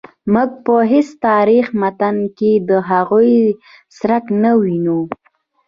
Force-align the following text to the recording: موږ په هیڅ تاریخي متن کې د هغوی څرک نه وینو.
موږ 0.33 0.51
په 0.65 0.75
هیڅ 0.91 1.07
تاریخي 1.27 1.75
متن 1.81 2.17
کې 2.37 2.51
د 2.69 2.71
هغوی 2.89 3.35
څرک 3.97 4.25
نه 4.43 4.51
وینو. 4.59 4.99